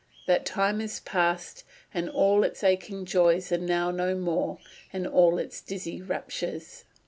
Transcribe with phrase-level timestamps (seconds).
[0.25, 1.63] That time is past,
[1.93, 4.57] And all its aching joys are now no more,
[4.91, 6.85] And all its dizzy raptures.